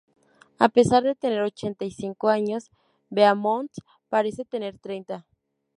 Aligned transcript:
A 0.57 0.67
pesar 0.69 1.03
de 1.03 1.13
tener 1.13 1.43
ochenta 1.43 1.85
y 1.85 1.91
cinco 1.91 2.29
años, 2.29 2.71
Beaumont 3.11 3.69
parece 4.09 4.45
tener 4.45 4.79
treinta. 4.79 5.27